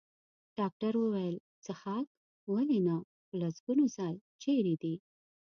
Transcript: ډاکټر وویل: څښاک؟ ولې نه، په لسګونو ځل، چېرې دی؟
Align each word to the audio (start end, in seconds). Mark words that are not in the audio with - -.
ډاکټر 0.57 0.93
وویل: 0.99 1.35
څښاک؟ 1.63 2.07
ولې 2.53 2.79
نه، 2.87 2.95
په 3.27 3.33
لسګونو 3.41 3.83
ځل، 3.95 4.15
چېرې 4.41 4.75
دی؟ 4.81 4.95